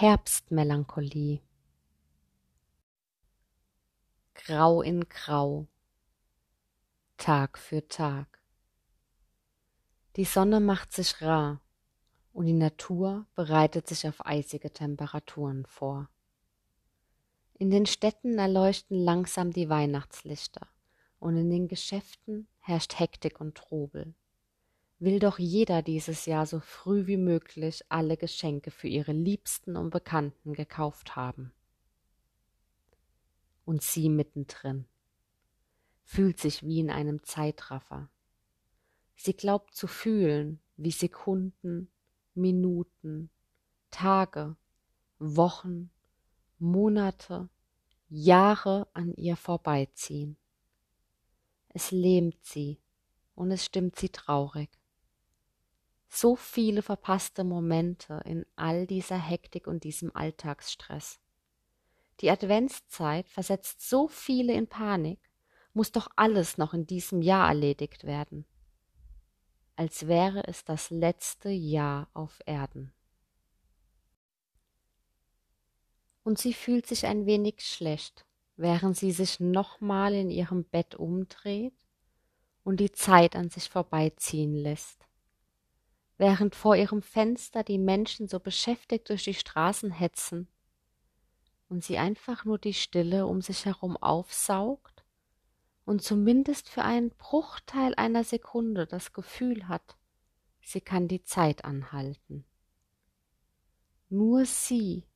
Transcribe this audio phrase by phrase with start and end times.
[0.00, 1.42] Herbstmelancholie.
[4.32, 5.66] Grau in Grau,
[7.18, 8.40] Tag für Tag.
[10.16, 11.60] Die Sonne macht sich rar
[12.32, 16.08] und die Natur bereitet sich auf eisige Temperaturen vor.
[17.58, 20.66] In den Städten erleuchten langsam die Weihnachtslichter
[21.18, 24.14] und in den Geschäften herrscht Hektik und Trubel.
[25.00, 29.88] Will doch jeder dieses Jahr so früh wie möglich alle Geschenke für ihre Liebsten und
[29.88, 31.54] Bekannten gekauft haben.
[33.64, 34.84] Und sie mittendrin,
[36.04, 38.10] fühlt sich wie in einem Zeitraffer.
[39.16, 41.90] Sie glaubt zu fühlen, wie Sekunden,
[42.34, 43.30] Minuten,
[43.90, 44.54] Tage,
[45.18, 45.90] Wochen,
[46.58, 47.48] Monate,
[48.10, 50.36] Jahre an ihr vorbeiziehen.
[51.70, 52.78] Es lähmt sie
[53.34, 54.79] und es stimmt sie traurig.
[56.12, 61.20] So viele verpasste Momente in all dieser Hektik und diesem Alltagsstress.
[62.20, 65.30] Die Adventszeit versetzt so viele in Panik,
[65.72, 68.44] muss doch alles noch in diesem Jahr erledigt werden.
[69.76, 72.92] Als wäre es das letzte Jahr auf Erden.
[76.24, 81.86] Und sie fühlt sich ein wenig schlecht, während sie sich nochmal in ihrem Bett umdreht
[82.64, 85.06] und die Zeit an sich vorbeiziehen lässt.
[86.20, 90.48] Während vor ihrem Fenster die Menschen so beschäftigt durch die Straßen hetzen
[91.70, 95.02] und sie einfach nur die Stille um sich herum aufsaugt
[95.86, 99.96] und zumindest für einen Bruchteil einer Sekunde das Gefühl hat,
[100.60, 102.44] sie kann die Zeit anhalten.
[104.10, 105.06] Nur sie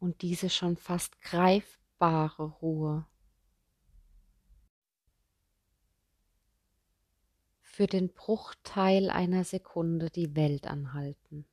[0.00, 3.06] und diese schon fast greifbare Ruhe.
[7.78, 11.46] Für den Bruchteil einer Sekunde die Welt anhalten.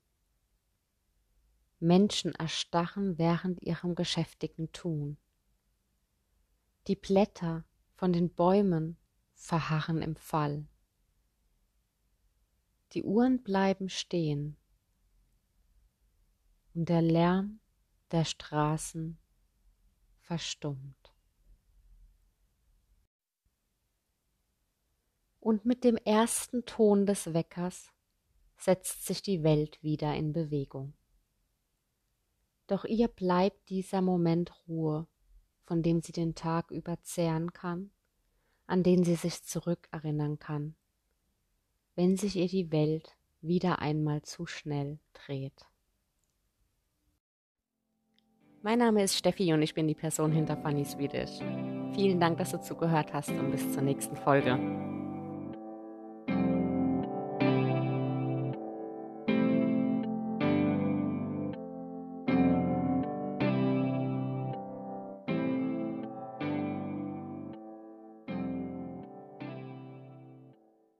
[1.80, 5.18] Menschen erstarren während ihrem geschäftigen Tun.
[6.88, 8.98] Die Blätter von den Bäumen
[9.36, 10.66] verharren im Fall.
[12.94, 14.58] Die Uhren bleiben stehen
[16.74, 17.60] und der Lärm
[18.10, 19.20] der Straßen
[20.22, 21.15] verstummt.
[25.46, 27.92] Und mit dem ersten Ton des Weckers
[28.58, 30.94] setzt sich die Welt wieder in Bewegung.
[32.66, 35.06] Doch ihr bleibt dieser Moment Ruhe,
[35.62, 37.92] von dem sie den Tag über zehren kann,
[38.66, 40.74] an den sie sich zurückerinnern kann,
[41.94, 45.68] wenn sich ihr die Welt wieder einmal zu schnell dreht.
[48.64, 51.38] Mein Name ist Steffi und ich bin die Person hinter Funny Swedish.
[51.94, 55.05] Vielen Dank, dass du zugehört hast und bis zur nächsten Folge.